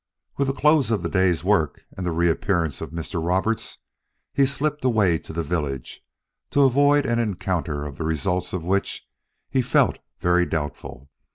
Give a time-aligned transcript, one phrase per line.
[0.37, 3.23] With the close of the day's work and the reappearance of Mr.
[3.23, 3.77] Roberts,
[4.33, 6.01] he slipped away to the village,
[6.49, 9.07] to avoid an encounter of the results of which
[9.51, 11.11] he felt very doubtful.